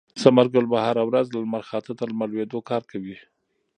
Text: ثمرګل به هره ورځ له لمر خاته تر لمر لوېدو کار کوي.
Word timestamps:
ثمرګل 0.21 0.65
به 0.71 0.77
هره 0.85 1.03
ورځ 1.09 1.25
له 1.33 1.39
لمر 1.43 1.63
خاته 1.69 1.91
تر 1.99 2.07
لمر 2.13 2.27
لوېدو 2.31 2.59
کار 2.69 2.83
کوي. 2.91 3.17